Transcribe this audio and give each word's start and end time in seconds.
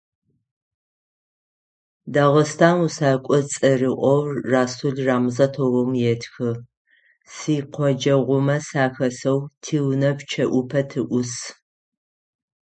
Дагъыстан 2.13 2.77
усэкӏо 2.85 3.37
цӏэрыӀоу 3.51 4.23
Расул 4.51 4.95
Гамзатовым 5.05 5.91
етхы: 6.11 6.49
«Сикъоджэгъумэ 7.33 8.57
сахэсэу 8.67 9.39
тиунэ 9.63 10.11
пчъэӏупэ 10.17 10.81
тыӏус». 10.89 11.33